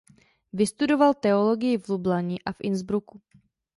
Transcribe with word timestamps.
Vystudoval 0.53 1.13
teologii 1.13 1.77
v 1.77 1.89
Lublani 1.89 2.39
a 2.45 2.51
v 2.53 2.57
Innsbrucku. 2.61 3.21